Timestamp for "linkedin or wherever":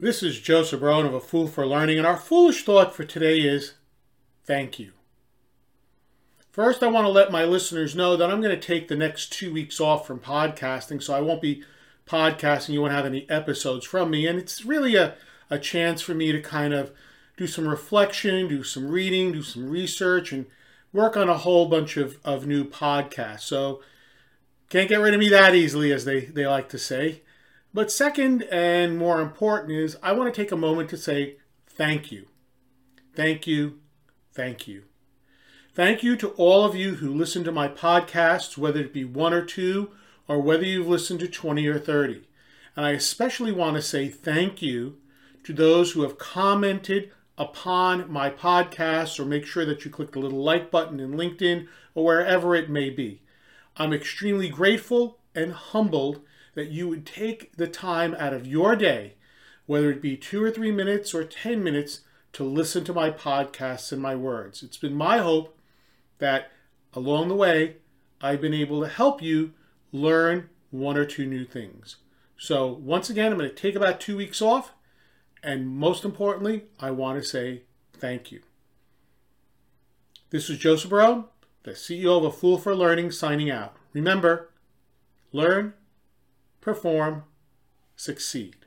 51.14-52.54